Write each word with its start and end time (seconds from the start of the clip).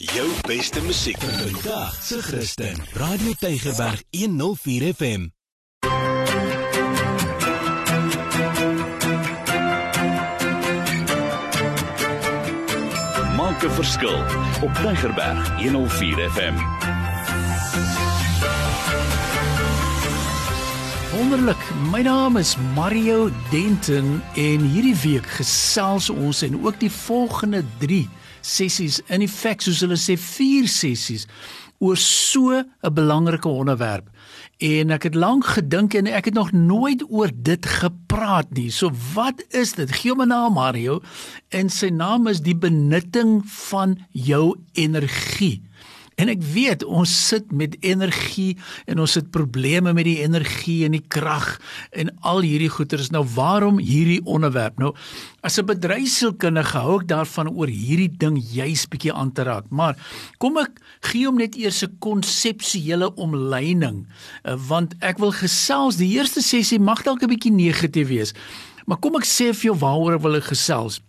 Jou 0.00 0.28
beste 0.46 0.80
musiek 0.82 1.18
vandag 1.20 2.02
se 2.02 2.22
Christen. 2.22 2.76
Radio 2.92 3.32
Tygerberg 3.38 4.02
104 4.10 4.94
FM. 4.94 5.28
Maak 13.36 13.62
'n 13.64 13.70
verskil 13.70 14.24
op 14.62 14.72
Tygerberg 14.74 15.60
104 15.62 16.30
FM. 16.30 16.54
Wonderlik. 21.16 21.62
My 21.90 22.02
naam 22.02 22.36
is 22.36 22.56
Mario 22.74 23.30
Denton 23.50 24.22
en 24.34 24.60
hierdie 24.60 24.96
week 24.96 25.26
gesels 25.26 26.10
ons 26.10 26.42
en 26.42 26.64
ook 26.64 26.80
die 26.80 26.90
volgende 26.90 27.64
3 27.78 28.08
sessies 28.40 29.00
in 29.08 29.22
effek 29.22 29.62
soos 29.62 29.80
hulle 29.84 29.98
sê 30.00 30.16
4 30.18 30.68
sessies 30.68 31.26
oor 31.80 31.96
so 31.96 32.52
'n 32.60 32.94
belangrike 32.94 33.48
onderwerp. 33.48 34.08
En 34.58 34.90
ek 34.90 35.02
het 35.02 35.14
lank 35.14 35.44
gedink 35.46 35.94
en 35.94 36.06
ek 36.06 36.24
het 36.24 36.34
nog 36.34 36.52
nooit 36.52 37.02
oor 37.08 37.30
dit 37.34 37.66
gepraat 37.66 38.52
nie. 38.52 38.70
So 38.70 38.90
wat 39.14 39.44
is 39.48 39.72
dit? 39.72 39.92
Gee 39.92 40.10
hom 40.10 40.22
'n 40.22 40.28
naam 40.28 40.52
Mario 40.52 41.00
en 41.48 41.70
sy 41.70 41.88
naam 41.88 42.26
is 42.26 42.40
die 42.40 42.56
benutting 42.56 43.42
van 43.46 43.98
jou 44.12 44.56
energie. 44.72 45.62
En 46.20 46.28
ek 46.28 46.42
weet 46.52 46.82
ons 46.84 47.08
sit 47.08 47.48
met 47.56 47.76
energie 47.80 48.58
en 48.90 49.00
ons 49.00 49.14
het 49.16 49.30
probleme 49.32 49.94
met 49.96 50.04
die 50.04 50.18
energie 50.20 50.82
en 50.84 50.92
die 50.92 51.04
krag 51.08 51.54
en 51.96 52.12
al 52.28 52.42
hierdie 52.44 52.68
goeters. 52.72 53.08
Nou 53.14 53.22
waarom 53.36 53.80
hierdie 53.80 54.20
onderwerp? 54.28 54.76
Nou 54.82 54.92
as 55.40 55.56
'n 55.58 55.64
bedryfsielkundige 55.64 56.76
hou 56.76 57.00
ek 57.00 57.08
daarvan 57.08 57.48
oor 57.48 57.68
hierdie 57.72 58.12
ding 58.12 58.36
juis 58.36 58.84
bietjie 58.88 59.12
aan 59.12 59.32
te 59.32 59.42
raak. 59.42 59.70
Maar 59.70 59.96
kom 60.38 60.58
ek 60.58 60.76
gee 61.00 61.26
hom 61.26 61.36
net 61.36 61.56
eers 61.56 61.82
'n 61.82 61.96
konseptuele 61.98 63.14
omleining 63.14 64.06
eh, 64.44 64.56
want 64.68 64.94
ek 65.00 65.18
wil 65.18 65.32
gesels 65.32 65.96
die 65.96 66.18
eerste 66.18 66.42
sessie 66.42 66.78
mag 66.78 67.02
dalk 67.02 67.22
'n 67.22 67.28
bietjie 67.28 67.52
negatief 67.52 68.08
wees. 68.08 68.34
Maar 68.86 68.98
kom 68.98 69.16
ek 69.16 69.24
sê 69.24 69.54
vir 69.54 69.72
jou 69.72 69.78
waaroor 69.78 70.20
wil 70.20 70.36
ek 70.36 70.44
gesels? 70.52 71.00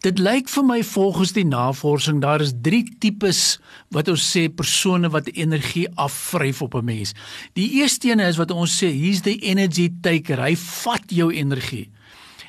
Dit 0.00 0.18
lyk 0.18 0.48
vir 0.48 0.64
my 0.64 0.82
volgens 0.84 1.32
die 1.32 1.44
navorsing 1.44 2.20
daar 2.20 2.40
is 2.40 2.52
3 2.62 2.84
tipes 2.98 3.58
wat 3.90 4.08
ons 4.08 4.24
sê 4.32 4.48
persone 4.48 5.10
wat 5.10 5.28
energie 5.34 5.86
afvryf 5.94 6.62
op 6.62 6.74
'n 6.74 6.84
mens. 6.84 7.14
Die 7.54 7.70
eerste 7.80 8.10
een 8.10 8.20
is 8.20 8.36
wat 8.36 8.50
ons 8.50 8.82
sê 8.82 8.88
he's 8.92 9.20
the 9.22 9.36
energy 9.42 9.90
taker. 10.00 10.40
Hy 10.40 10.56
vat 10.56 11.04
jou 11.08 11.32
energie. 11.32 11.88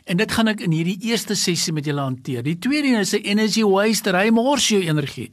En 0.09 0.17
dit 0.17 0.31
gaan 0.33 0.49
ek 0.49 0.63
in 0.65 0.73
hierdie 0.73 0.97
eerste 1.11 1.35
sessie 1.37 1.73
met 1.73 1.85
julle 1.85 2.01
hanteer. 2.01 2.41
Die 2.45 2.57
tweede 2.57 2.89
een 2.89 3.03
is 3.03 3.13
'n 3.13 3.21
energy 3.23 3.63
waster. 3.63 4.15
Hy 4.15 4.29
mors 4.29 4.67
jou 4.67 4.81
energie. 4.81 5.29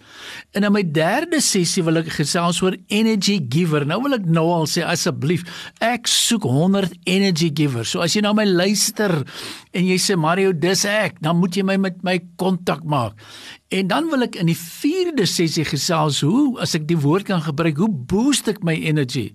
En 0.52 0.64
in 0.64 0.72
my 0.72 0.82
derde 0.82 1.40
sessie 1.40 1.82
wil 1.82 1.96
ek 1.96 2.08
gesels 2.08 2.60
oor 2.62 2.76
energy 2.88 3.40
giver. 3.48 3.86
Nou 3.86 4.02
wil 4.02 4.14
ek 4.14 4.26
nou 4.26 4.46
al 4.52 4.66
sê 4.66 4.84
asseblief, 4.84 5.42
ek 5.80 6.06
soek 6.06 6.42
100 6.42 6.92
energy 7.04 7.50
givers. 7.54 7.90
So 7.90 8.00
as 8.00 8.14
jy 8.14 8.20
nou 8.20 8.34
my 8.34 8.44
luister 8.44 9.24
en 9.72 9.86
jy 9.86 9.96
sê 9.96 10.16
Mario, 10.16 10.52
dis 10.52 10.84
ek, 10.84 11.20
dan 11.20 11.36
moet 11.36 11.54
jy 11.56 11.62
my 11.62 11.76
met 11.76 12.02
my 12.02 12.20
kontak 12.36 12.84
maak. 12.84 13.14
En 13.68 13.86
dan 13.90 14.06
wil 14.08 14.24
ek 14.24 14.38
in 14.40 14.48
die 14.48 14.56
vierde 14.56 15.26
sessie 15.28 15.66
gesels 15.68 16.22
hoe 16.24 16.56
as 16.64 16.72
ek 16.78 16.86
die 16.88 16.96
woord 16.96 17.26
kan 17.28 17.42
gebruik, 17.44 17.76
hoe 17.76 17.90
boost 17.90 18.48
ek 18.48 18.62
my 18.64 18.72
energy? 18.80 19.26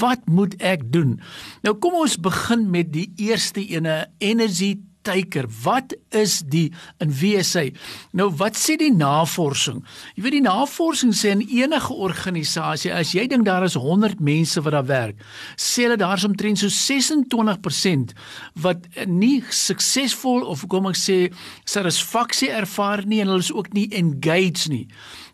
Wat 0.00 0.24
moet 0.26 0.56
ek 0.58 0.88
doen? 0.90 1.20
Nou 1.62 1.76
kom 1.78 1.94
ons 2.00 2.16
begin 2.18 2.66
met 2.74 2.90
die 2.90 3.06
eerste 3.22 3.62
ene, 3.62 4.08
energy 4.18 4.74
partyker. 5.08 5.46
Wat 5.62 5.94
is 6.10 6.42
die 6.44 6.72
in 7.00 7.12
wie 7.12 7.36
is 7.36 7.54
hy? 7.56 7.72
Nou 8.12 8.28
wat 8.36 8.56
sê 8.56 8.76
die 8.78 8.92
navorsing? 8.92 9.82
Jy 10.16 10.24
weet 10.24 10.36
die 10.38 10.44
navorsing 10.44 11.14
sê 11.16 11.32
in 11.32 11.44
enige 11.46 11.94
organisasie 11.94 12.92
as 12.92 13.14
jy 13.14 13.26
dink 13.28 13.46
daar 13.46 13.64
is 13.64 13.76
100 13.78 14.20
mense 14.20 14.60
wat 14.62 14.76
daar 14.76 14.88
werk, 14.88 15.16
sê 15.56 15.86
hulle 15.86 15.98
daar's 16.00 16.26
omtrent 16.28 16.60
so 16.60 16.68
26% 16.68 18.14
wat 18.62 18.86
nie 19.06 19.42
suksesvol 19.50 20.44
of 20.44 20.66
kom 20.68 20.88
ek 20.90 20.98
sê 20.98 21.18
satisfaksie 21.64 22.52
ervaar 22.52 23.04
nie 23.06 23.22
en 23.22 23.32
hulle 23.32 23.44
is 23.44 23.54
ook 23.54 23.72
nie 23.74 23.88
engaged 23.96 24.68
nie. 24.72 24.86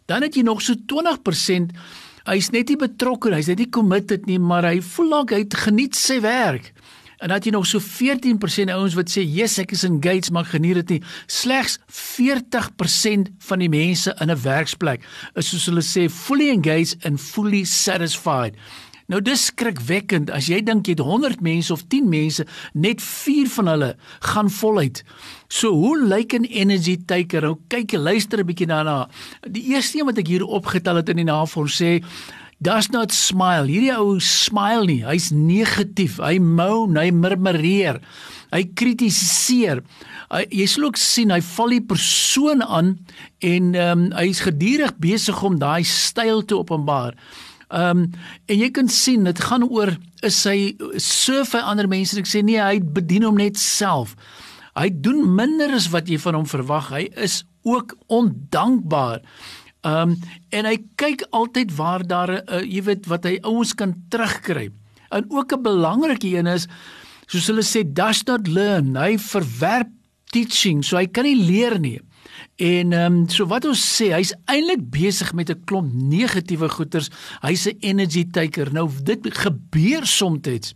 Dan 0.06 0.22
het 0.22 0.36
jy 0.36 0.44
nog 0.46 0.62
so 0.62 0.74
20% 0.78 1.74
Hy's 2.24 2.46
net 2.54 2.70
nie 2.72 2.78
betrokke, 2.80 3.28
hy's 3.36 3.50
net 3.50 3.58
nie 3.60 3.68
committed 3.68 4.22
nie, 4.24 4.38
maar 4.40 4.64
hy 4.64 4.78
voel 4.80 5.10
like 5.10 5.36
hy 5.36 5.42
geniet 5.60 5.98
sy 5.98 6.22
werk. 6.24 6.70
En 7.24 7.30
dan 7.30 7.38
het 7.38 7.46
jy 7.48 7.52
nog 7.54 7.66
so 7.66 7.80
14% 7.80 8.68
ouens 8.68 8.94
wat 8.94 9.08
sê, 9.08 9.22
"Yes, 9.24 9.58
ek 9.58 9.70
is 9.72 9.82
engaged, 9.82 10.30
maar 10.30 10.44
geniet 10.44 10.74
dit 10.74 10.88
nie." 10.88 11.02
Slegs 11.26 11.78
40% 11.86 13.30
van 13.38 13.58
die 13.58 13.68
mense 13.68 14.16
in 14.20 14.30
'n 14.30 14.42
werksplek 14.42 15.04
is 15.34 15.48
soos 15.48 15.66
hulle 15.66 15.82
sê, 15.82 16.10
fully 16.10 16.48
engaged 16.48 17.04
and 17.04 17.20
fully 17.20 17.64
satisfied. 17.64 18.54
Nou 19.06 19.22
dis 19.22 19.44
skrikwekkend 19.44 20.30
as 20.30 20.46
jy 20.46 20.62
dink 20.64 20.86
jy 20.86 20.92
het 20.96 21.04
100 21.04 21.40
mense 21.40 21.72
of 21.72 21.82
10 21.92 22.08
mense, 22.08 22.46
net 22.72 23.02
4 23.02 23.48
van 23.48 23.66
hulle 23.66 23.96
gaan 24.20 24.50
voluit. 24.50 25.02
So 25.48 25.72
hoe 25.72 26.06
lyk 26.06 26.32
'n 26.32 26.44
energy 26.44 26.96
taker? 27.06 27.42
Nou 27.42 27.58
kyk, 27.68 27.92
luister 27.92 28.38
'n 28.38 28.46
bietjie 28.46 28.66
daarna. 28.66 29.08
Die 29.50 29.74
eerste 29.74 29.98
een 29.98 30.06
wat 30.06 30.18
ek 30.18 30.26
hier 30.26 30.44
opgetel 30.44 30.96
het 30.96 31.08
in 31.08 31.16
die 31.16 31.24
navorsing 31.24 32.02
sê 32.02 32.04
does 32.62 32.90
not 32.90 33.12
smile. 33.12 33.66
Hierdie 33.68 33.94
ou 33.96 34.18
smile 34.22 34.86
nie. 34.88 35.00
Hy's 35.06 35.30
negatief. 35.34 36.18
Hy 36.22 36.38
moan, 36.38 36.98
hy 37.00 37.10
murmureer. 37.14 38.00
Hy 38.54 38.62
kritiseer. 38.78 39.82
Hy 40.30 40.44
jy 40.50 40.66
sal 40.70 40.88
ook 40.88 40.98
sien 41.00 41.32
hy 41.34 41.40
val 41.44 41.74
die 41.74 41.84
persoon 41.84 42.62
aan 42.64 42.94
en 43.44 43.74
ehm 43.74 44.04
um, 44.06 44.06
hy's 44.18 44.44
gedurig 44.46 44.94
besig 45.02 45.42
om 45.44 45.58
daai 45.60 45.84
styl 45.86 46.44
te 46.46 46.56
openbaar. 46.58 47.18
Ehm 47.74 48.04
um, 48.04 48.08
en 48.46 48.60
jy 48.60 48.70
kan 48.74 48.88
sien 48.88 49.26
dit 49.26 49.44
gaan 49.48 49.66
oor 49.66 49.94
is 50.24 50.40
hy 50.48 50.74
so 51.02 51.44
vir 51.48 51.66
ander 51.66 51.90
mense 51.90 52.16
ek 52.18 52.30
sê 52.30 52.42
nee 52.44 52.62
hy 52.62 52.80
bedien 52.80 53.26
hom 53.28 53.40
net 53.40 53.60
self. 53.60 54.14
Hy 54.74 54.88
doen 54.90 55.22
minder 55.36 55.74
as 55.76 55.90
wat 55.92 56.08
jy 56.10 56.18
van 56.18 56.40
hom 56.40 56.48
verwag. 56.50 56.90
Hy 56.90 57.04
is 57.22 57.42
ook 57.64 57.94
ondankbaar. 58.12 59.22
Ehm 59.84 60.10
um, 60.10 60.18
en 60.48 60.64
hy 60.64 60.78
kyk 60.96 61.26
altyd 61.30 61.74
waar 61.76 62.06
daar 62.06 62.30
'n 62.32 62.42
uh, 62.48 62.62
jy 62.64 62.82
weet 62.82 63.06
wat 63.06 63.24
hy 63.24 63.38
ouens 63.42 63.74
kan 63.74 63.92
terugkry. 64.08 64.70
En 65.10 65.24
ook 65.28 65.52
'n 65.52 65.62
belangrike 65.62 66.28
een 66.28 66.46
is 66.46 66.66
soos 67.26 67.46
hulle 67.46 67.62
sê 67.62 67.84
does 67.84 68.22
not 68.24 68.48
learn. 68.48 68.96
Hy 68.96 69.18
verwerp 69.18 69.88
teaching, 70.32 70.84
so 70.84 70.96
hy 70.96 71.06
kan 71.06 71.24
nie 71.24 71.36
leer 71.36 71.78
nie. 71.78 72.00
En 72.56 72.92
ehm 72.92 73.12
um, 73.12 73.28
so 73.28 73.46
wat 73.46 73.64
ons 73.64 73.82
sê, 73.96 74.12
hy's 74.14 74.32
eintlik 74.46 74.90
besig 74.90 75.32
met 75.34 75.50
'n 75.50 75.64
klomp 75.64 75.92
negatiewe 75.92 76.68
goeters. 76.68 77.10
Hy's 77.42 77.66
'n 77.66 77.76
energy 77.80 78.24
taker. 78.30 78.72
Nou 78.72 78.88
dit 79.02 79.20
gebeur 79.30 80.06
soms 80.06 80.74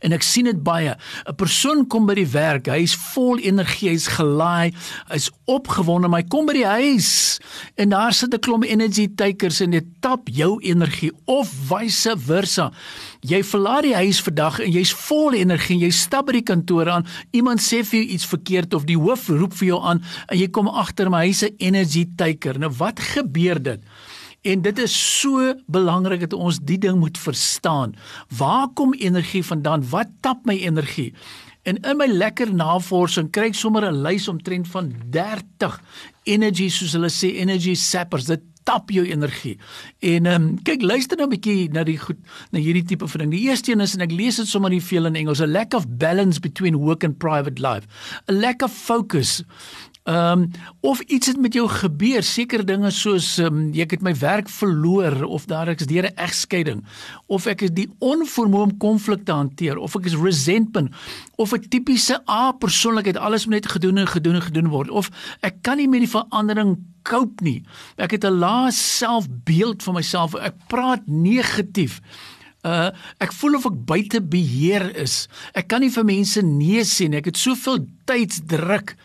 En 0.00 0.12
ek 0.12 0.22
sien 0.22 0.44
dit 0.44 0.62
baie. 0.62 0.96
'n 1.28 1.34
Persoon 1.36 1.86
kom 1.86 2.06
by 2.06 2.14
die 2.14 2.26
werk, 2.32 2.66
hy's 2.66 2.94
vol 3.14 3.38
energie, 3.38 3.90
hy's 3.90 4.08
gelaai, 4.08 4.72
hy's 5.08 5.30
opgewonde, 5.46 6.08
maar 6.08 6.22
hy 6.22 6.28
kom 6.28 6.46
by 6.46 6.52
die 6.52 6.66
huis 6.66 7.38
en 7.76 7.90
daar 7.90 8.12
sit 8.12 8.34
'n 8.34 8.40
klomp 8.40 8.64
energy 8.64 9.08
takers 9.14 9.60
en 9.60 9.70
dit 9.70 9.84
tap 10.00 10.28
jou 10.28 10.60
energie 10.62 11.12
of 11.26 11.48
vice 11.68 12.14
versa. 12.16 12.72
Jy 13.20 13.42
verlaat 13.42 13.82
die 13.82 13.94
huis 13.94 14.20
vandag 14.20 14.60
en 14.60 14.70
jy's 14.70 14.92
vol 14.92 15.32
energie 15.34 15.76
en 15.76 15.82
jy 15.82 15.90
stap 15.90 16.26
by 16.26 16.32
die 16.32 16.42
kantoor 16.42 16.88
aan. 16.88 17.06
Iemand 17.32 17.60
sê 17.60 17.82
vir 17.84 18.00
jou 18.00 18.08
iets 18.14 18.26
verkeerd 18.26 18.74
of 18.74 18.84
die 18.84 18.98
hoof 18.98 19.28
roep 19.28 19.54
vir 19.54 19.68
jou 19.68 19.80
aan 19.82 20.02
en 20.28 20.38
jy 20.38 20.48
kom 20.48 20.68
agter 20.68 21.10
my 21.10 21.26
hy's 21.26 21.42
'n 21.42 21.54
energy 21.58 22.06
taker. 22.16 22.58
Nou 22.58 22.70
wat 22.70 23.00
gebeur 23.00 23.62
dit? 23.62 23.80
En 24.42 24.62
dit 24.62 24.78
is 24.78 25.20
so 25.20 25.54
belangrik 25.66 26.20
dat 26.20 26.32
ons 26.32 26.60
die 26.62 26.78
ding 26.78 26.98
moet 26.98 27.18
verstaan. 27.18 27.94
Waar 28.36 28.68
kom 28.74 28.94
energie 28.94 29.44
vandaan? 29.44 29.88
Wat 29.88 30.08
tap 30.20 30.44
my 30.46 30.54
energie? 30.54 31.14
En 31.62 31.76
in 31.76 31.96
my 31.96 32.06
lekker 32.06 32.54
navorsing 32.54 33.30
kry 33.30 33.50
ek 33.50 33.54
sommer 33.58 33.84
'n 33.84 34.02
lys 34.02 34.28
omtrent 34.28 34.68
van 34.68 34.92
30 35.10 35.80
energy 36.24 36.68
soos 36.68 36.92
hulle 36.92 37.10
sê 37.10 37.34
energy 37.36 37.74
sappers. 37.74 38.24
Dit 38.24 38.40
tap 38.68 38.90
jou 38.90 39.04
energie. 39.04 39.56
En 40.00 40.26
ehm 40.26 40.42
um, 40.42 40.62
kyk 40.62 40.82
luister 40.82 41.16
nou 41.16 41.26
'n 41.28 41.34
bietjie 41.36 41.68
na 41.72 41.84
die 41.84 41.98
goed 41.98 42.18
na 42.52 42.58
hierdie 42.58 42.84
tipe 42.84 43.08
van 43.08 43.20
ding. 43.20 43.30
Die 43.30 43.48
eerste 43.48 43.72
een 43.72 43.80
is 43.80 43.94
en 43.94 44.00
ek 44.00 44.12
lees 44.12 44.36
dit 44.36 44.46
sommer 44.46 44.70
nie 44.70 44.82
veel 44.82 45.06
in 45.06 45.16
Engels, 45.16 45.40
a 45.40 45.46
lack 45.46 45.74
of 45.74 45.84
balance 45.88 46.40
between 46.40 46.76
work 46.76 47.04
and 47.04 47.18
private 47.18 47.60
life. 47.60 47.86
A 48.30 48.32
lack 48.32 48.62
of 48.62 48.72
focus. 48.72 49.42
Ehm 50.08 50.40
um, 50.40 50.50
of 50.80 51.00
iets 51.00 51.26
het 51.26 51.36
met 51.36 51.52
jou 51.52 51.66
gebeur, 51.68 52.22
sekere 52.22 52.64
dinge 52.64 52.90
soos 52.90 53.34
ehm 53.38 53.56
um, 53.56 53.72
ek 53.76 53.90
het 53.90 54.04
my 54.06 54.14
werk 54.16 54.48
verloor 54.48 55.24
of 55.28 55.44
daar 55.50 55.68
ek 55.68 55.82
is 55.84 55.90
deur 55.90 56.08
'n 56.08 56.16
egskeiding 56.16 56.80
of 57.26 57.46
ek 57.46 57.66
is 57.66 57.74
die 57.76 57.90
onvermoë 58.00 58.62
om 58.70 58.76
konflikte 58.80 59.32
hanteer 59.32 59.76
of 59.76 59.96
ek 59.96 60.06
is 60.08 60.16
resentment 60.16 60.94
of 61.36 61.52
'n 61.52 61.68
tipiese 61.68 62.22
A 62.24 62.52
persoonlikheid 62.52 63.16
alles 63.16 63.44
moet 63.44 63.60
net 63.60 63.68
gedoen 63.68 63.98
en 63.98 64.08
gedoen 64.08 64.34
en 64.34 64.48
gedoen 64.48 64.68
word 64.68 64.88
of 64.90 65.10
ek 65.42 65.60
kan 65.62 65.76
nie 65.76 65.88
met 65.88 66.00
die 66.00 66.14
verandering 66.16 66.78
cope 67.02 67.44
nie. 67.44 67.62
Ek 67.96 68.10
het 68.10 68.24
'n 68.24 68.38
lae 68.38 68.70
selfbeeld 68.72 69.82
van 69.82 69.94
myself. 69.94 70.34
Ek 70.34 70.54
praat 70.68 71.06
negatief. 71.06 72.00
Uh 72.64 72.90
ek 73.18 73.32
voel 73.32 73.54
of 73.56 73.66
ek 73.66 73.84
buite 73.84 74.20
beheer 74.22 74.96
is. 74.96 75.28
Ek 75.52 75.68
kan 75.68 75.80
nie 75.80 75.90
vir 75.90 76.04
mense 76.04 76.42
nee 76.42 76.82
sê 76.84 77.08
nie. 77.08 77.18
Ek 77.18 77.30
het 77.30 77.36
soveel 77.36 77.86
tydsdruk 78.04 78.96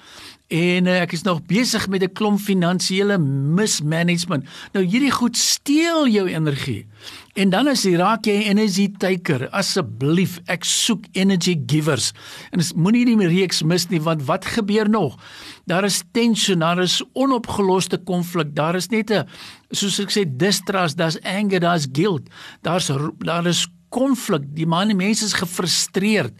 en 0.47 0.87
uh, 0.87 1.01
ek 1.01 1.13
is 1.15 1.23
nog 1.25 1.41
besig 1.49 1.87
met 1.89 2.03
'n 2.03 2.13
klomp 2.13 2.39
finansiële 2.39 3.17
mismanagement. 3.17 4.45
Nou 4.73 4.85
hierdie 4.85 5.11
goed 5.11 5.37
steel 5.37 6.07
jou 6.07 6.27
energie. 6.27 6.85
En 7.33 7.49
dan 7.49 7.67
as 7.67 7.83
jy 7.83 7.95
raak 7.95 8.25
jy 8.25 8.45
energy 8.49 8.91
taker, 8.97 9.49
asseblief, 9.49 10.39
ek 10.45 10.63
soek 10.63 11.05
energy 11.11 11.57
givers. 11.65 12.11
En 12.51 12.61
moenie 12.75 13.05
die 13.05 13.27
reeks 13.27 13.63
mis 13.63 13.87
nie 13.89 14.01
want 14.01 14.23
wat 14.23 14.45
gebeur 14.45 14.89
nog? 14.89 15.17
Daar 15.65 15.83
is 15.83 16.03
tension, 16.11 16.59
daar 16.59 16.79
is 16.79 17.01
onopgeloste 17.13 17.97
konflik, 17.97 18.55
daar 18.55 18.75
is 18.75 18.89
net 18.89 19.11
'n 19.11 19.27
soos 19.71 19.99
ek 19.99 20.11
sê 20.11 20.25
distrust, 20.25 20.97
daar's 20.97 21.19
anger, 21.23 21.59
daar's 21.59 21.87
guilt, 21.91 22.29
daar's 22.61 22.91
daar 23.19 23.47
is 23.47 23.67
konflik. 23.89 24.43
Die 24.57 24.67
manne 24.67 24.93
mense 24.93 25.25
is 25.25 25.33
gefrustreerd. 25.33 26.33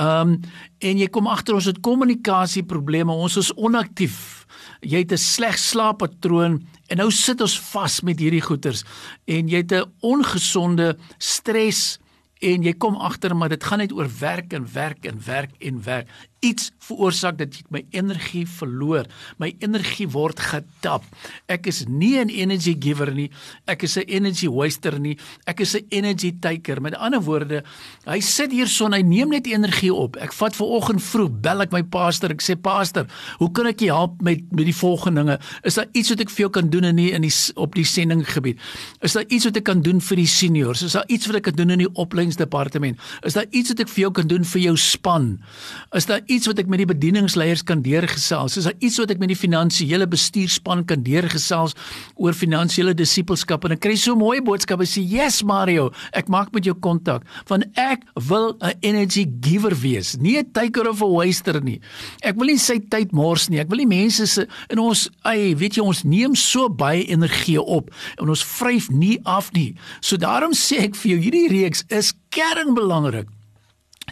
Ehm 0.00 0.28
um, 0.28 0.40
en 0.80 0.96
jy 0.96 1.06
kom 1.12 1.26
agter 1.28 1.58
ons 1.58 1.66
het 1.68 1.80
kommunikasieprobleme, 1.84 3.12
ons 3.12 3.36
is 3.36 3.50
onaktief. 3.60 4.46
Jy 4.80 5.02
het 5.04 5.12
'n 5.12 5.20
sleg 5.20 5.58
slaappatroon 5.58 6.62
en 6.88 6.96
nou 6.96 7.10
sit 7.10 7.40
ons 7.40 7.58
vas 7.72 8.00
met 8.00 8.18
hierdie 8.18 8.40
goeters 8.40 8.84
en 9.26 9.48
jy 9.48 9.60
het 9.60 9.72
'n 9.72 9.92
ongesonde 10.00 10.96
stres 11.18 11.98
en 12.40 12.62
jy 12.62 12.72
kom 12.72 12.96
agter 12.96 13.36
maar 13.36 13.48
dit 13.48 13.64
gaan 13.64 13.78
net 13.78 13.92
oor 13.92 14.08
werk 14.20 14.52
en 14.52 14.66
werk 14.72 15.04
en 15.04 15.20
werk 15.26 15.52
en 15.60 15.82
werk 15.84 16.08
iets 16.40 16.70
veroorsaak 16.88 17.36
dat 17.38 17.54
ek 17.60 17.68
my 17.72 17.82
energie 17.96 18.46
verloor. 18.48 19.08
My 19.40 19.50
energie 19.60 20.08
word 20.10 20.40
getap. 20.40 21.04
Ek 21.48 21.66
is 21.68 21.84
nie 21.86 22.18
'n 22.18 22.30
energy 22.30 22.74
giver 22.80 23.12
nie. 23.12 23.30
Ek 23.66 23.82
is 23.82 23.96
'n 23.96 24.08
energy 24.08 24.48
waster 24.48 24.98
nie. 24.98 25.18
Ek 25.46 25.60
is 25.60 25.74
'n 25.74 25.86
energy 25.90 26.32
taker. 26.40 26.80
Met 26.80 26.94
ander 26.94 27.20
woorde, 27.20 27.62
hy 28.06 28.20
sit 28.20 28.50
hier 28.52 28.66
son, 28.66 28.92
hy 28.92 29.02
neem 29.02 29.28
net 29.28 29.46
energie 29.46 29.92
op. 29.92 30.16
Ek 30.16 30.32
vat 30.32 30.56
ver 30.56 30.66
oggend 30.66 31.02
vroeg 31.02 31.40
bel 31.40 31.60
ek 31.60 31.72
my 31.72 31.82
pastor. 31.82 32.30
Ek 32.30 32.42
sê 32.42 32.60
pastor, 32.60 33.06
hoe 33.38 33.50
kan 33.52 33.66
ek 33.66 33.80
jou 33.80 33.94
help 33.94 34.22
met 34.22 34.40
met 34.50 34.64
die 34.64 34.74
volgende 34.74 35.24
dinge? 35.24 35.38
Is 35.62 35.74
daar 35.74 35.88
iets 35.92 36.08
wat 36.08 36.20
ek 36.20 36.30
vir 36.30 36.38
jou 36.38 36.50
kan 36.50 36.70
doen 36.70 36.84
in 36.84 36.96
die, 36.96 37.12
in 37.12 37.22
die 37.22 37.32
op 37.56 37.74
die 37.74 37.84
sendinggebied? 37.84 38.58
Is 39.02 39.12
daar 39.12 39.24
iets 39.28 39.44
wat 39.44 39.56
ek 39.56 39.64
kan 39.64 39.82
doen 39.82 40.00
vir 40.00 40.16
die 40.16 40.26
seniors? 40.26 40.82
Is 40.82 40.92
daar 40.92 41.08
iets 41.08 41.26
wat 41.26 41.36
ek 41.36 41.42
kan 41.42 41.54
doen 41.54 41.70
in 41.70 41.78
die 41.78 41.94
opleidingsdepartement? 41.94 42.98
Is 43.22 43.34
daar 43.34 43.46
iets 43.50 43.68
wat 43.68 43.80
ek 43.80 43.88
vir 43.88 44.00
jou 44.00 44.12
kan 44.12 44.26
doen 44.26 44.44
vir 44.44 44.60
jou 44.60 44.76
span? 44.76 45.40
Is 45.92 46.06
daar 46.06 46.20
iets 46.30 46.48
wat 46.50 46.60
ek 46.62 46.70
met 46.70 46.82
die 46.82 46.88
bedieningsleiers 46.88 47.64
kan 47.66 47.82
deurgesels? 47.84 48.56
Is 48.60 48.68
daar 48.68 48.78
iets 48.78 48.98
wat 49.02 49.10
ek 49.10 49.20
met 49.22 49.32
die 49.32 49.38
finansiële 49.38 50.06
bestuurspan 50.10 50.84
kan 50.88 51.02
deurgesels 51.06 51.76
oor 52.14 52.36
finansiële 52.36 52.94
disippelskap? 52.94 53.66
En 53.66 53.74
ek 53.76 53.82
kry 53.84 53.96
so 53.98 54.16
mooi 54.18 54.40
boodskappe 54.44 54.86
sê, 54.86 55.02
"Yes 55.02 55.42
Mario, 55.42 55.90
ek 56.12 56.28
maak 56.28 56.52
met 56.52 56.64
jou 56.64 56.74
kontak 56.74 57.26
want 57.48 57.64
ek 57.74 58.04
wil 58.28 58.56
'n 58.60 58.74
energy 58.80 59.26
giver 59.40 59.74
wees, 59.74 60.16
nie 60.18 60.38
'n 60.38 60.50
taker 60.52 60.88
of 60.88 61.02
'n 61.02 61.12
waster 61.12 61.60
nie. 61.62 61.80
Ek 62.22 62.36
wil 62.36 62.46
nie 62.46 62.58
sy 62.58 62.78
tyd 62.78 63.12
mors 63.12 63.48
nie. 63.48 63.60
Ek 63.60 63.68
wil 63.68 63.78
nie 63.78 63.86
mense 63.86 64.26
se 64.26 64.46
in 64.68 64.78
ons, 64.78 65.08
ay, 65.22 65.54
weet 65.56 65.74
jy, 65.74 65.82
ons 65.82 66.04
neem 66.04 66.34
so 66.34 66.68
baie 66.68 67.04
energie 67.06 67.60
op 67.60 67.90
en 68.18 68.28
ons 68.28 68.44
vryf 68.44 68.90
nie 68.90 69.18
af 69.24 69.52
nie. 69.52 69.74
So 70.00 70.16
daarom 70.16 70.52
sê 70.52 70.84
ek 70.84 70.94
vir 70.94 71.10
jou, 71.12 71.20
hierdie 71.20 71.48
reeks 71.48 71.84
is 71.88 72.14
kernbelangrik. 72.30 73.39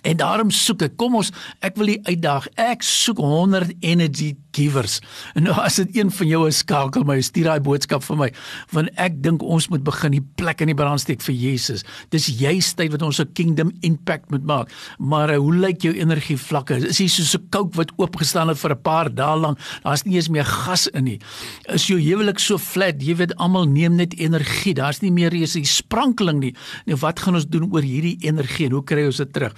En 0.02 0.16
daarom 0.16 0.50
soek 0.50 0.82
ek, 0.88 0.96
kom 1.00 1.18
ons, 1.18 1.32
ek 1.64 1.78
wil 1.80 1.94
die 1.94 2.00
uitdaag. 2.08 2.48
Ek 2.54 2.84
soek 2.86 3.20
100 3.22 3.74
energy 3.80 4.34
givers. 4.58 4.98
En 5.38 5.46
nou 5.48 5.54
as 5.62 5.78
dit 5.80 6.00
een 6.00 6.10
van 6.14 6.30
jou 6.32 6.42
is, 6.48 6.60
skakel 6.64 7.06
my, 7.08 7.18
stuur 7.24 7.48
daai 7.52 7.62
boodskap 7.64 8.04
vir 8.06 8.18
my, 8.22 8.28
want 8.74 8.92
ek 9.00 9.20
dink 9.24 9.44
ons 9.46 9.68
moet 9.72 9.84
begin 9.86 10.16
die 10.16 10.24
plek 10.40 10.62
in 10.64 10.72
die 10.72 10.78
brandsteek 10.78 11.22
vir 11.24 11.36
Jesus. 11.38 11.84
Dis 12.14 12.28
juist 12.40 12.76
tyd 12.78 12.92
wat 12.94 13.04
ons 13.06 13.20
'n 13.20 13.32
kingdom 13.32 13.72
impact 13.80 14.30
moet 14.30 14.44
maak. 14.44 14.72
Maar 14.98 15.34
uh, 15.34 15.38
hoe 15.38 15.54
lyk 15.54 15.82
jou 15.82 15.94
energie 15.94 16.36
vlakke? 16.36 16.76
Is 16.88 16.98
jy 16.98 17.08
soos 17.08 17.34
'n 17.36 17.48
kook 17.50 17.74
wat 17.74 17.92
oopgestaan 17.96 18.48
het 18.48 18.58
vir 18.58 18.72
'n 18.74 18.82
paar 18.82 19.14
dae 19.14 19.36
lank? 19.36 19.58
Daar's 19.82 20.04
nie 20.04 20.16
eens 20.16 20.28
meer 20.28 20.44
gas 20.44 20.86
in 20.88 21.04
nie. 21.04 21.20
Is 21.68 21.86
jou 21.86 21.98
huwelik 22.00 22.38
so 22.38 22.58
flat? 22.58 23.02
Jy 23.02 23.16
weet 23.16 23.36
almal 23.36 23.64
neem 23.66 23.96
net 23.96 24.14
energie. 24.18 24.74
Daar's 24.74 25.00
nie 25.00 25.12
meer 25.12 25.32
eens 25.32 25.56
'n 25.56 25.64
sprankeling 25.64 26.40
nie. 26.40 26.54
Nou 26.86 26.98
wat 26.98 27.20
gaan 27.20 27.34
ons 27.34 27.46
doen 27.46 27.72
oor 27.72 27.82
hierdie 27.82 28.18
energie 28.20 28.66
en 28.66 28.72
hoe 28.72 28.84
kry 28.84 29.06
ons 29.06 29.16
dit 29.16 29.32
terug? 29.32 29.54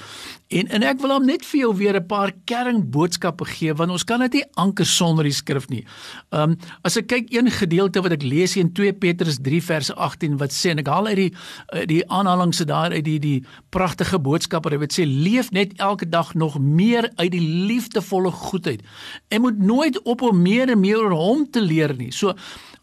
En 0.50 0.66
en 0.66 0.82
ek 0.82 0.98
wil 0.98 1.12
hom 1.14 1.26
net 1.28 1.44
vir 1.46 1.60
jou 1.60 1.70
weer 1.78 1.94
'n 1.94 2.06
paar 2.06 2.32
kernboodskappe 2.44 3.44
gee 3.44 3.74
want 3.74 3.90
ons 3.90 4.04
kan 4.04 4.20
dit 4.20 4.32
nie 4.32 4.44
anker 4.54 4.86
sonder 4.86 5.24
die 5.24 5.32
skrif 5.32 5.68
nie. 5.68 5.84
Um 6.30 6.56
as 6.82 6.96
ek 6.96 7.06
kyk 7.06 7.30
een 7.30 7.50
gedeelte 7.50 8.02
wat 8.02 8.12
ek 8.12 8.22
lees 8.22 8.56
in 8.56 8.72
2 8.72 8.92
Petrus 8.92 9.38
3 9.38 9.62
vers 9.62 9.94
18 9.94 10.38
wat 10.38 10.50
sê 10.50 10.70
en 10.70 10.78
ek 10.78 10.88
haal 10.88 11.06
uit 11.06 11.16
die 11.16 11.32
uh, 11.74 11.86
die 11.86 12.02
aanhaling 12.10 12.54
se 12.54 12.64
daar 12.64 12.90
uit 12.90 13.04
die 13.04 13.18
die 13.18 13.44
pragtige 13.70 14.18
boodskap 14.18 14.64
wat 14.64 14.92
sê 14.92 15.06
leef 15.06 15.50
net 15.52 15.72
elke 15.78 16.08
dag 16.08 16.34
nog 16.34 16.58
meer 16.58 17.10
uit 17.16 17.30
die 17.30 17.46
liefdevolle 17.66 18.30
goedheid. 18.30 18.82
En 19.28 19.40
moet 19.40 19.58
nooit 19.58 20.02
op 20.02 20.22
om 20.22 20.42
meer 20.42 20.68
en 20.68 20.80
meer 20.80 20.98
oor 20.98 21.14
hom 21.14 21.50
te 21.50 21.60
leer 21.60 21.94
nie. 21.94 22.10
So 22.10 22.34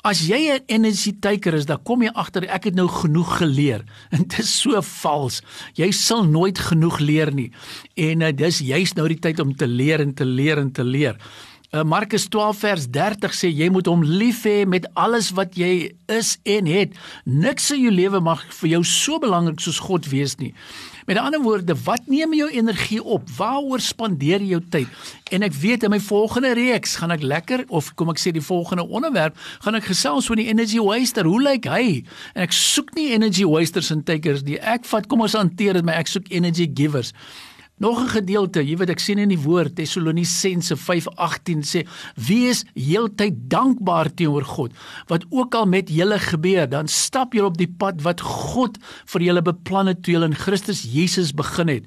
As 0.08 0.22
jy 0.24 0.48
'n 0.56 0.64
energy 0.72 1.12
taker 1.20 1.54
is, 1.54 1.66
dan 1.68 1.84
kom 1.84 2.00
jy 2.02 2.12
agter 2.16 2.48
ek 2.48 2.70
het 2.72 2.76
nou 2.76 2.88
genoeg 2.88 3.44
geleer. 3.44 3.84
En 4.16 4.24
dit 4.24 4.40
is 4.40 4.62
so 4.62 4.80
vals. 4.82 5.42
Jy 5.76 5.92
sal 5.92 6.24
nooit 6.24 6.60
genoeg 6.60 7.00
leer 7.00 7.34
nie. 7.34 7.52
En 7.96 8.22
uh, 8.24 8.32
dis 8.32 8.62
juist 8.64 8.96
nou 8.96 9.08
die 9.12 9.20
tyd 9.20 9.40
om 9.44 9.52
te 9.52 9.68
leer 9.68 10.00
en 10.00 10.14
te 10.14 10.24
leer 10.24 10.64
en 10.64 10.72
te 10.72 10.84
leer. 10.84 11.20
Uh, 11.76 11.84
Markus 11.84 12.30
12 12.32 12.58
vers 12.64 12.86
30 12.96 13.34
sê 13.36 13.50
jy 13.52 13.66
moet 13.68 13.90
hom 13.92 14.00
lief 14.08 14.46
hê 14.48 14.62
met 14.64 14.86
alles 14.96 15.34
wat 15.36 15.58
jy 15.60 15.90
is 16.08 16.38
en 16.48 16.70
het. 16.72 16.94
Niks 17.28 17.66
in 17.76 17.82
jou 17.84 17.92
lewe 17.92 18.22
mag 18.24 18.46
vir 18.62 18.78
jou 18.78 18.80
so 18.88 19.20
belangrik 19.20 19.60
soos 19.60 19.82
God 19.84 20.08
wees 20.08 20.38
nie. 20.40 20.54
Met 21.12 21.20
ander 21.20 21.42
woorde, 21.44 21.76
wat 21.84 22.08
neem 22.08 22.38
jou 22.38 22.48
energie 22.56 23.02
op? 23.04 23.28
Waaroor 23.36 23.84
spandeer 23.84 24.40
jy 24.44 24.54
jou 24.54 24.62
tyd? 24.72 25.12
En 25.36 25.44
ek 25.44 25.58
weet 25.60 25.84
in 25.84 25.92
my 25.92 26.00
volgende 26.04 26.54
reeks 26.56 26.96
gaan 27.02 27.12
ek 27.16 27.28
lekker 27.28 27.66
of 27.68 27.92
kom 28.00 28.16
ek 28.16 28.24
sê 28.24 28.32
die 28.36 28.44
volgende 28.44 28.88
onderwerp, 28.88 29.36
gaan 29.64 29.76
ek 29.76 29.90
gesels 29.92 30.32
oor 30.32 30.40
die 30.40 30.48
energy 30.48 30.80
waster. 30.80 31.28
Hoe 31.28 31.44
lyk 31.44 31.68
hy? 31.68 31.84
En 32.32 32.48
ek 32.48 32.56
soek 32.56 32.96
nie 32.96 33.10
energy 33.16 33.44
wasters 33.48 33.92
en 33.92 34.08
takers 34.08 34.48
nie. 34.48 34.56
Ek 34.60 34.88
vat 34.88 35.12
kom 35.12 35.28
ons 35.28 35.36
hanteer 35.36 35.76
dit, 35.76 35.88
maar 35.88 36.00
ek 36.00 36.16
soek 36.16 36.32
energy 36.32 36.72
givers. 36.72 37.12
Nog 37.78 38.00
'n 38.02 38.10
gedeelte, 38.10 38.66
jy 38.66 38.76
weet 38.78 38.90
ek 38.90 39.00
sien 39.00 39.20
in 39.22 39.30
die 39.30 39.38
woord 39.38 39.76
Tessalonisense 39.76 40.76
5:18 40.76 41.62
sê: 41.62 41.86
"Wees 42.16 42.66
heeltyd 42.74 43.34
dankbaar 43.50 44.14
teenoor 44.14 44.44
God, 44.44 44.72
wat 45.08 45.26
ook 45.30 45.56
al 45.56 45.66
met 45.66 45.90
julle 45.90 46.20
gebeur, 46.20 46.70
dan 46.70 46.88
stap 46.88 47.34
julle 47.34 47.48
op 47.48 47.58
die 47.58 47.74
pad 47.78 48.02
wat 48.02 48.22
God 48.22 48.78
vir 49.06 49.22
julle 49.22 49.42
beplan 49.42 49.88
het 49.88 50.04
toe 50.04 50.14
julle 50.14 50.26
in 50.26 50.36
Christus 50.36 50.82
Jesus 50.82 51.34
begin 51.34 51.68
het." 51.68 51.86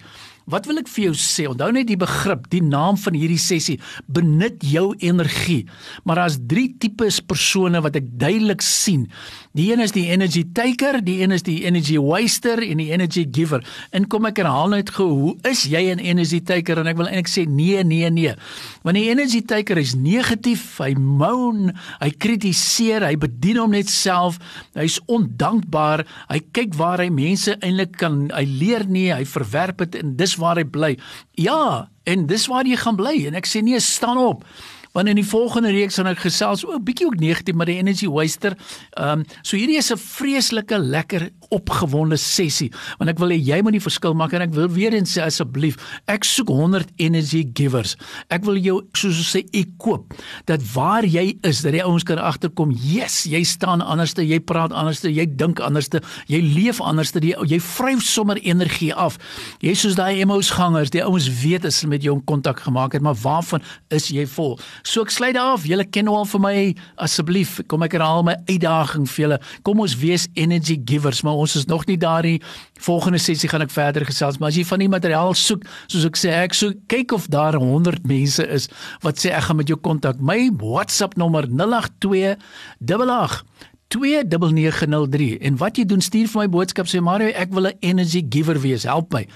Wat 0.51 0.67
wil 0.67 0.81
ek 0.83 0.89
vir 0.91 1.11
jou 1.11 1.15
sê? 1.15 1.47
Onthou 1.51 1.71
net 1.75 1.87
die 1.87 1.99
begrip, 2.01 2.49
die 2.51 2.63
naam 2.65 2.99
van 2.99 3.15
hierdie 3.15 3.39
sessie, 3.41 3.79
benut 4.11 4.59
jou 4.67 4.91
energie. 4.99 5.63
Maar 6.05 6.25
daar's 6.25 6.39
drie 6.51 6.69
tipes 6.83 7.21
persone 7.23 7.83
wat 7.85 7.99
ek 8.01 8.09
duidelik 8.19 8.65
sien. 8.65 9.07
Die 9.55 9.69
een 9.71 9.83
is 9.83 9.95
die 9.95 10.09
energy 10.11 10.45
taker, 10.55 11.01
die 11.03 11.21
een 11.23 11.35
is 11.35 11.45
die 11.47 11.61
energy 11.67 11.99
waster 12.03 12.63
en 12.63 12.83
die 12.83 12.91
energy 12.91 13.25
giver. 13.31 13.65
En 13.95 14.09
kom 14.11 14.27
ek 14.27 14.43
herhaal 14.43 14.75
net 14.75 14.91
gou, 14.95 15.09
hoe 15.11 15.35
is 15.51 15.65
jy 15.71 15.91
'n 15.95 15.99
energy 15.99 16.41
taker? 16.41 16.79
En 16.79 16.87
ek 16.87 16.97
wil 16.97 17.07
eintlik 17.07 17.31
sê 17.31 17.47
nee, 17.47 17.83
nee, 17.85 18.11
nee. 18.11 18.35
Want 18.83 18.97
die 18.97 19.11
energy 19.11 19.43
taker 19.43 19.79
is 19.79 19.95
negatief, 19.95 20.79
hy 20.79 20.95
moan, 20.95 21.75
hy 22.01 22.11
kritiseer, 22.11 23.03
hy 23.07 23.17
bedien 23.17 23.59
hom 23.59 23.71
net 23.71 23.89
self, 23.89 24.39
hy's 24.75 25.01
ondankbaar, 25.07 26.07
hy 26.29 26.41
kyk 26.53 26.75
waar 26.75 26.99
hy 26.99 27.11
mense 27.11 27.57
eintlik 27.61 27.97
kan, 27.99 28.31
hy 28.31 28.45
leer 28.45 28.87
nie, 28.87 29.13
hy 29.13 29.25
verwerp 29.25 29.79
dit 29.79 30.01
en 30.03 30.17
dis 30.17 30.37
waar 30.41 30.59
hy 30.61 30.67
bly. 30.67 30.93
Ja, 31.39 31.89
en 32.09 32.27
dis 32.31 32.49
waar 32.51 32.67
jy 32.67 32.79
gaan 32.81 32.99
bly 32.99 33.17
en 33.31 33.39
ek 33.39 33.49
sê 33.49 33.63
nee, 33.65 33.81
staan 33.81 34.19
op. 34.21 34.45
Want 34.93 35.09
in 35.09 35.21
die 35.21 35.27
volgende 35.27 35.71
reeks 35.71 36.01
gaan 36.01 36.11
ek 36.11 36.25
gesels 36.25 36.65
o, 36.67 36.79
bietjie 36.83 37.07
ook 37.07 37.21
negatief 37.23 37.55
met 37.55 37.71
die 37.71 37.79
energy 37.79 38.09
waster. 38.11 38.57
Ehm 38.99 39.23
um, 39.23 39.25
so 39.43 39.57
hierdie 39.57 39.79
is 39.79 39.93
'n 39.93 40.01
vreeslike 40.01 40.79
lekker 40.79 41.31
opgewonde 41.55 42.19
sessie 42.21 42.71
want 42.99 43.11
ek 43.13 43.21
wil 43.23 43.33
hê 43.35 43.39
jy 43.41 43.61
moet 43.65 43.77
die 43.77 43.83
verskil 43.83 44.17
maak 44.19 44.35
en 44.37 44.45
ek 44.47 44.55
wil 44.57 44.69
weer 44.73 44.95
eens 44.97 45.15
sê 45.17 45.25
asseblief, 45.25 45.79
ek 46.11 46.27
soek 46.27 46.51
100 46.53 46.93
energy 47.03 47.43
givers. 47.57 47.97
Ek 48.33 48.45
wil 48.47 48.59
jou 48.61 48.77
soos 48.97 49.19
ons 49.21 49.33
sê 49.35 49.43
ekoop 49.57 50.15
dat 50.49 50.63
waar 50.75 51.07
jy 51.07 51.35
is 51.47 51.63
dat 51.65 51.75
die 51.77 51.83
ouens 51.85 52.07
kan 52.07 52.21
agterkom, 52.23 52.73
yes, 52.75 53.23
jy 53.31 53.43
staan 53.47 53.83
anderste, 53.83 54.25
jy 54.27 54.41
praat 54.45 54.75
anderste, 54.77 55.11
jy 55.13 55.27
dink 55.41 55.61
anderste, 55.65 56.03
jy 56.31 56.41
leef 56.45 56.81
anderste, 56.85 57.23
jy, 57.25 57.37
jy 57.49 57.61
vryf 57.63 58.05
sommer 58.07 58.41
energie 58.43 58.93
af. 58.95 59.19
Jy 59.65 59.75
soos 59.79 59.99
daai 59.99 60.21
emos 60.23 60.53
gangers, 60.55 60.93
die 60.95 61.03
ouens 61.05 61.29
weet 61.43 61.67
as 61.69 61.81
hulle 61.83 61.97
met 61.97 62.07
jou 62.07 62.17
kontak 62.29 62.63
gemaak 62.67 62.97
het, 62.97 63.05
maar 63.05 63.19
waarvan 63.21 63.65
is 63.95 64.11
jy 64.13 64.27
vol? 64.31 64.57
So 64.87 65.05
ek 65.07 65.15
sluit 65.15 65.39
af. 65.41 65.67
Julle 65.69 65.87
ken 65.89 66.09
nou 66.09 66.17
al 66.21 66.29
vir 66.29 66.43
my 66.43 66.55
asseblief. 67.03 67.59
Kom 67.71 67.85
ek 67.87 67.97
herhaal 67.99 68.25
my 68.27 68.37
uitdaging 68.49 69.09
vir 69.11 69.25
julle. 69.25 69.41
Kom 69.67 69.83
ons 69.85 69.97
wees 70.01 70.27
energy 70.41 70.79
givers, 70.87 71.23
maar 71.27 71.40
ons 71.41 71.57
is 71.59 71.67
nog 71.71 71.87
nie 71.89 71.99
daar 72.01 72.27
nie. 72.27 72.39
Volgende 72.81 73.19
sessie 73.19 73.49
gaan 73.51 73.65
ek 73.65 73.73
verder 73.75 74.07
gesels, 74.09 74.39
maar 74.39 74.53
as 74.53 74.59
jy 74.61 74.65
van 74.69 74.85
die 74.85 74.91
materiaal 74.93 75.35
soek, 75.35 75.65
soos 75.87 76.07
ek 76.09 76.21
sê, 76.21 76.35
ek 76.45 76.57
soek 76.57 76.85
kyk 76.93 77.17
of 77.17 77.29
daar 77.33 77.59
100 77.61 78.07
mense 78.09 78.47
is 78.47 78.69
wat 79.05 79.21
sê 79.21 79.33
ek 79.35 79.49
gaan 79.49 79.61
met 79.61 79.69
jou 79.69 79.79
kontak. 79.81 80.21
My 80.21 80.51
WhatsApp 80.61 81.17
nommer 81.21 81.49
082 81.49 82.37
88 82.81 83.45
29903 83.91 85.39
en 85.41 85.57
wat 85.59 85.79
jy 85.81 85.85
doen 85.91 86.03
stuur 86.05 86.29
vir 86.31 86.45
my 86.45 86.49
boodskap 86.53 86.87
sê 86.87 87.01
Mario 87.03 87.33
ek 87.35 87.51
wil 87.51 87.67
'n 87.67 87.79
energy 87.81 88.23
giver 88.23 88.61
wees 88.63 88.87
help 88.87 89.13
my. 89.13 89.27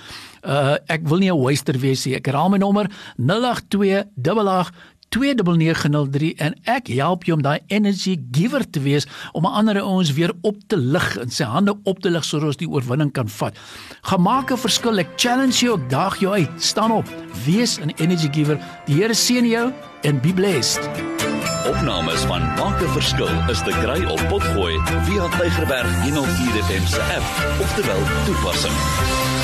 Uh 0.46 0.76
ek 0.86 1.08
wil 1.08 1.18
nie 1.18 1.32
'n 1.32 1.42
waster 1.42 1.74
wees 1.78 2.06
nie. 2.06 2.14
Ek 2.14 2.26
herhaal 2.26 2.50
my 2.50 2.58
nommer 2.58 2.86
082 3.18 4.04
88 4.14 4.70
29903 5.14 6.34
en 6.42 6.56
ek 6.70 6.90
help 6.96 7.24
jou 7.28 7.36
om 7.38 7.44
daai 7.44 7.60
energy 7.72 8.16
giver 8.34 8.64
te 8.70 8.82
wees 8.82 9.06
om 9.32 9.46
ander 9.46 9.78
ons 9.84 10.12
weer 10.16 10.32
op 10.42 10.58
te 10.66 10.76
lig 10.76 11.06
en 11.22 11.30
sy 11.30 11.46
hande 11.48 11.76
op 11.84 12.02
te 12.02 12.10
lig 12.10 12.26
sodat 12.26 12.54
ons 12.54 12.60
die 12.62 12.70
oorwinning 12.70 13.12
kan 13.14 13.30
vat. 13.38 13.54
Gemaak 14.10 14.50
'n 14.52 14.58
verskil. 14.58 14.98
Ek 14.98 15.14
challenge 15.16 15.64
jou, 15.64 15.78
ek 15.78 15.90
daag 15.90 16.18
jou 16.20 16.32
uit. 16.32 16.50
Staan 16.58 16.90
op. 16.90 17.08
Wees 17.46 17.78
'n 17.78 17.92
energy 17.96 18.28
giver. 18.32 18.58
Die 18.86 18.94
Here 18.94 19.14
seën 19.14 19.46
jou 19.46 19.72
en 20.02 20.20
be 20.20 20.32
blessed. 20.32 20.88
Opnames 21.66 22.20
van 22.20 22.42
Maak 22.58 22.82
'n 22.82 22.92
Verskil 22.92 23.30
is 23.48 23.62
te 23.62 23.70
kry 23.70 24.04
op 24.04 24.20
Potgooi 24.28 24.80
via 25.06 25.28
Tigerberg 25.38 26.02
104 26.02 26.62
FM 26.64 26.86
se 26.86 27.02
app 27.16 27.60
of 27.60 27.74
te 27.74 27.82
wel 27.86 28.02
toepassing. 28.24 29.43